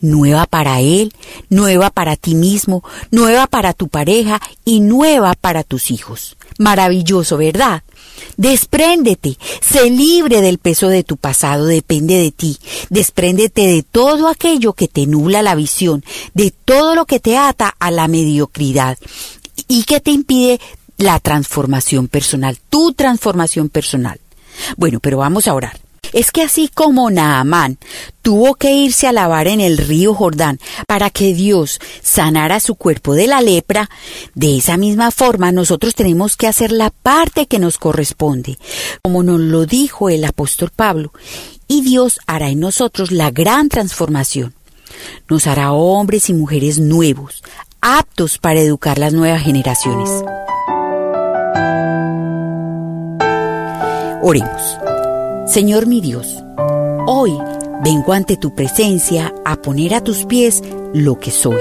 nueva 0.00 0.46
para 0.46 0.80
él, 0.80 1.12
nueva 1.50 1.90
para 1.90 2.16
ti 2.16 2.34
mismo, 2.34 2.82
nueva 3.10 3.46
para 3.46 3.74
tu 3.74 3.88
pareja 3.88 4.40
y 4.64 4.80
nueva 4.80 5.34
para 5.34 5.62
tus 5.62 5.90
hijos. 5.90 6.36
Maravilloso, 6.58 7.36
¿verdad? 7.36 7.82
Despréndete, 8.36 9.36
sé 9.60 9.90
libre 9.90 10.40
del 10.40 10.58
peso 10.58 10.88
de 10.88 11.04
tu 11.04 11.16
pasado, 11.16 11.66
depende 11.66 12.14
de 12.14 12.30
ti. 12.30 12.58
Despréndete 12.88 13.66
de 13.66 13.82
todo 13.82 14.28
aquello 14.28 14.72
que 14.72 14.88
te 14.88 15.06
nubla 15.06 15.42
la 15.42 15.54
visión, 15.54 16.04
de 16.34 16.50
todo 16.50 16.94
lo 16.94 17.06
que 17.06 17.20
te 17.20 17.36
ata 17.36 17.74
a 17.78 17.90
la 17.90 18.08
mediocridad 18.08 18.98
y 19.68 19.84
que 19.84 20.00
te 20.00 20.10
impide 20.10 20.60
la 20.96 21.18
transformación 21.20 22.08
personal, 22.08 22.58
tu 22.68 22.92
transformación 22.92 23.68
personal. 23.68 24.20
Bueno, 24.76 25.00
pero 25.00 25.18
vamos 25.18 25.48
a 25.48 25.54
orar. 25.54 25.78
Es 26.12 26.30
que 26.30 26.42
así 26.42 26.68
como 26.68 27.10
Naamán 27.10 27.78
tuvo 28.22 28.54
que 28.54 28.72
irse 28.72 29.06
a 29.06 29.12
lavar 29.12 29.48
en 29.48 29.60
el 29.60 29.78
río 29.78 30.14
Jordán 30.14 30.58
para 30.86 31.10
que 31.10 31.34
Dios 31.34 31.78
sanara 32.02 32.60
su 32.60 32.74
cuerpo 32.74 33.14
de 33.14 33.26
la 33.26 33.40
lepra, 33.40 33.88
de 34.34 34.56
esa 34.58 34.76
misma 34.76 35.10
forma 35.10 35.52
nosotros 35.52 35.94
tenemos 35.94 36.36
que 36.36 36.46
hacer 36.46 36.72
la 36.72 36.90
parte 36.90 37.46
que 37.46 37.58
nos 37.58 37.78
corresponde, 37.78 38.58
como 39.02 39.22
nos 39.22 39.40
lo 39.40 39.66
dijo 39.66 40.08
el 40.10 40.24
apóstol 40.24 40.70
Pablo, 40.74 41.12
y 41.68 41.82
Dios 41.82 42.18
hará 42.26 42.48
en 42.48 42.60
nosotros 42.60 43.12
la 43.12 43.30
gran 43.30 43.68
transformación. 43.68 44.54
Nos 45.28 45.46
hará 45.46 45.72
hombres 45.72 46.28
y 46.28 46.34
mujeres 46.34 46.78
nuevos, 46.78 47.42
aptos 47.80 48.38
para 48.38 48.60
educar 48.60 48.98
las 48.98 49.12
nuevas 49.12 49.42
generaciones. 49.42 50.10
Oremos. 54.22 54.89
Señor 55.50 55.88
mi 55.88 56.00
Dios, 56.00 56.44
hoy 57.08 57.36
vengo 57.82 58.12
ante 58.12 58.36
tu 58.36 58.54
presencia 58.54 59.34
a 59.44 59.56
poner 59.56 59.94
a 59.94 60.00
tus 60.00 60.24
pies 60.24 60.62
lo 60.94 61.18
que 61.18 61.32
soy. 61.32 61.60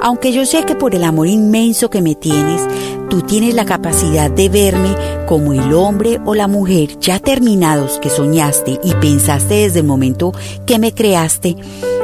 Aunque 0.00 0.32
yo 0.32 0.46
sé 0.46 0.62
que 0.62 0.76
por 0.76 0.94
el 0.94 1.02
amor 1.02 1.26
inmenso 1.26 1.90
que 1.90 2.00
me 2.00 2.14
tienes, 2.14 2.62
tú 3.10 3.22
tienes 3.22 3.54
la 3.54 3.64
capacidad 3.64 4.30
de 4.30 4.48
verme 4.48 4.94
como 5.26 5.52
el 5.52 5.74
hombre 5.74 6.20
o 6.26 6.36
la 6.36 6.46
mujer 6.46 6.96
ya 7.00 7.18
terminados 7.18 7.98
que 7.98 8.08
soñaste 8.08 8.78
y 8.84 8.94
pensaste 8.94 9.54
desde 9.54 9.80
el 9.80 9.86
momento 9.86 10.32
que 10.64 10.78
me 10.78 10.94
creaste, 10.94 11.56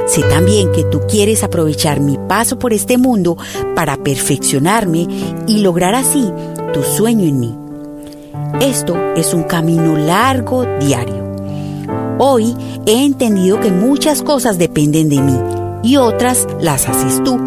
sé 0.08 0.22
también 0.22 0.72
que 0.72 0.82
tú 0.82 1.02
quieres 1.08 1.44
aprovechar 1.44 2.00
mi 2.00 2.18
paso 2.28 2.58
por 2.58 2.72
este 2.72 2.98
mundo 2.98 3.36
para 3.76 3.98
perfeccionarme 3.98 5.06
y 5.46 5.58
lograr 5.58 5.94
así 5.94 6.28
tu 6.74 6.82
sueño 6.82 7.24
en 7.28 7.38
mí. 7.38 7.61
Esto 8.60 8.96
es 9.16 9.34
un 9.34 9.42
camino 9.42 9.96
largo 9.96 10.64
diario. 10.80 11.32
Hoy 12.18 12.54
he 12.86 13.04
entendido 13.04 13.60
que 13.60 13.70
muchas 13.70 14.22
cosas 14.22 14.58
dependen 14.58 15.08
de 15.08 15.20
mí 15.20 15.38
y 15.82 15.96
otras 15.96 16.46
las 16.60 16.88
haces 16.88 17.22
tú. 17.24 17.38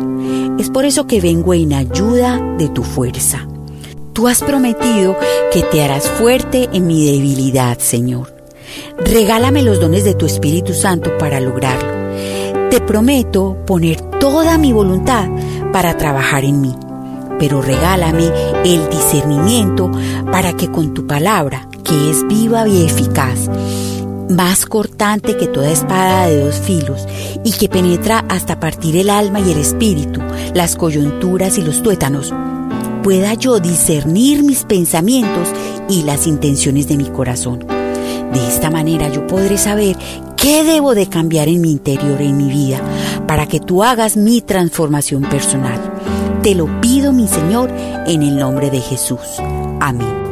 Es 0.60 0.69
por 0.69 0.86
eso 0.86 1.08
que 1.08 1.21
vengo 1.21 1.54
en 1.54 1.74
ayuda 1.74 2.39
de 2.58 2.69
tu 2.69 2.84
fuerza. 2.84 3.48
Tú 4.13 4.28
has 4.28 4.41
prometido 4.41 5.17
que 5.52 5.63
te 5.63 5.84
harás 5.84 6.08
fuerte 6.08 6.69
en 6.71 6.88
mi 6.88 7.06
debilidad, 7.06 7.80
Señor. 7.80 8.36
Regálame 8.98 9.62
los 9.62 9.80
dones 9.80 10.04
de 10.04 10.13
tu 10.13 10.26
Espíritu 10.26 10.74
Santo 10.74 11.17
para 11.17 11.39
lograrlo. 11.39 12.69
Te 12.69 12.80
prometo 12.82 13.58
poner 13.65 14.02
toda 14.19 14.58
mi 14.58 14.71
voluntad 14.71 15.28
para 15.71 15.98
trabajar 15.98 16.45
en 16.45 16.62
mí 16.62 16.76
pero 17.39 17.62
regálame 17.62 18.30
el 18.63 18.89
discernimiento 18.89 19.91
para 20.32 20.54
que 20.54 20.71
con 20.71 20.93
tu 20.93 21.06
palabra, 21.08 21.67
que 21.84 22.10
es 22.10 22.28
viva 22.28 22.67
y 22.67 22.86
eficaz, 22.86 23.50
más 24.30 24.65
cortante 24.65 25.38
que 25.38 25.48
toda 25.48 25.69
espada 25.69 26.28
de 26.28 26.43
dos 26.43 26.56
filos 26.56 27.08
y 27.43 27.52
que 27.52 27.69
penetra 27.69 28.26
hasta 28.30 28.60
partir 28.60 28.98
el 28.98 29.10
alma 29.10 29.39
y 29.39 29.52
el 29.52 29.58
espíritu, 29.58 30.21
las 30.54 30.76
coyunturas 30.76 31.58
y 31.58 31.62
los 31.62 31.84
tuétanos, 31.84 32.34
pueda 33.04 33.34
yo 33.36 33.60
discernir 33.60 34.43
mis 34.43 34.63
pensamientos 34.63 35.50
y 35.88 36.04
las 36.04 36.26
intenciones 36.26 36.88
de 36.88 36.98
mi 36.98 37.06
corazón. 37.06 37.60
De 37.60 38.48
esta 38.48 38.71
manera 38.71 39.10
yo 39.10 39.28
podré 39.28 39.58
saber 39.58 39.95
qué 40.36 40.63
debo 40.63 40.95
de 40.95 41.08
cambiar 41.08 41.48
en 41.48 41.62
mi 41.62 41.71
interior, 41.71 42.21
en 42.21 42.36
mi 42.36 42.50
vida, 42.50 42.82
para 43.28 43.48
que 43.48 43.60
tú 43.60 43.84
hagas 43.84 44.17
mi 44.17 44.41
transformación 44.41 45.21
personal. 45.24 45.80
Te 46.45 46.53
lo 46.53 46.67
pido, 46.79 47.12
mi 47.12 47.27
Señor, 47.27 47.71
en 48.05 48.21
el 48.21 48.38
nombre 48.38 48.69
de 48.69 48.79
Jesús. 48.79 49.39
Amén. 49.81 50.24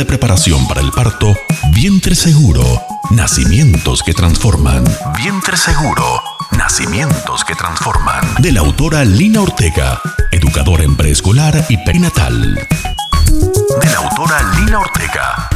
De 0.00 0.06
preparación 0.06 0.66
para 0.66 0.80
el 0.80 0.90
parto 0.92 1.36
Vientre 1.74 2.14
Seguro, 2.14 2.62
Nacimientos 3.10 4.02
que 4.02 4.14
Transforman. 4.14 4.82
Vientre 5.18 5.58
Seguro, 5.58 6.22
Nacimientos 6.56 7.44
que 7.44 7.54
Transforman. 7.54 8.36
De 8.40 8.50
la 8.50 8.60
autora 8.60 9.04
Lina 9.04 9.42
Ortega, 9.42 10.00
educadora 10.30 10.84
en 10.84 10.96
preescolar 10.96 11.66
y 11.68 11.76
perinatal. 11.84 12.54
De 12.54 13.90
la 13.90 13.98
autora 13.98 14.42
Lina 14.56 14.78
Ortega. 14.78 15.50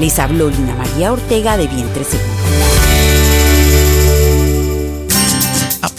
Les 0.00 0.18
habló 0.18 0.48
Lina 0.48 0.74
María 0.76 1.12
Ortega 1.12 1.58
de 1.58 1.66
Vientre 1.66 2.04
Seguro. 2.04 2.85